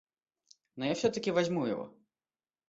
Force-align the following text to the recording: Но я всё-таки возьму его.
Но 0.77 0.85
я 0.87 0.95
всё-таки 0.95 1.29
возьму 1.29 1.67
его. 1.67 1.91